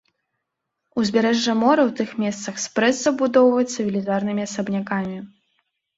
Узбярэжжа 1.01 1.53
мора 1.63 1.83
ў 1.83 1.91
тых 2.01 2.09
месцах 2.23 2.55
спрэс 2.65 2.95
забудоўваецца 3.03 3.77
велізарнымі 3.91 4.41
асабнякамі. 4.51 5.17